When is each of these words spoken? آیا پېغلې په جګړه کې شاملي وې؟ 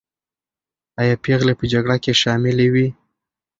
آیا 1.01 1.15
پېغلې 1.23 1.53
په 1.59 1.65
جګړه 1.71 1.97
کې 2.03 2.19
شاملي 2.21 2.67
وې؟ 2.73 2.87